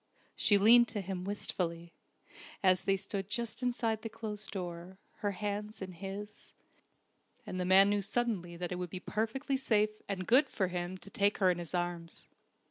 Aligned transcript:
She 0.35 0.57
leaned 0.57 0.87
to 0.87 1.01
him 1.01 1.25
wistfully, 1.25 1.93
as 2.63 2.85
they 2.85 2.97
stood 2.97 3.29
just 3.29 3.61
inside 3.61 4.01
the 4.01 4.09
closed 4.09 4.49
door, 4.49 4.97
her 5.17 5.33
hands 5.33 5.79
in 5.79 5.91
his; 5.91 6.55
and 7.45 7.59
the 7.59 7.65
man 7.65 7.89
knew 7.91 8.01
suddenly 8.01 8.57
that 8.57 8.71
it 8.71 8.77
would 8.79 8.89
be 8.89 8.99
perfectly 8.99 9.57
safe 9.57 10.01
and 10.09 10.25
good 10.25 10.49
for 10.49 10.69
him 10.69 10.97
to 10.97 11.11
take 11.11 11.37
her 11.37 11.51
in 11.51 11.59
his 11.59 11.75
arms. 11.75 12.29